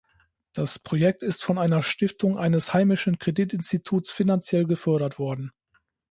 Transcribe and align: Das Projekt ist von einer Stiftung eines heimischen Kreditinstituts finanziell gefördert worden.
Das 0.53 0.79
Projekt 0.79 1.21
ist 1.21 1.43
von 1.43 1.59
einer 1.59 1.83
Stiftung 1.83 2.35
eines 2.35 2.73
heimischen 2.73 3.19
Kreditinstituts 3.19 4.09
finanziell 4.09 4.65
gefördert 4.65 5.19
worden. 5.19 5.51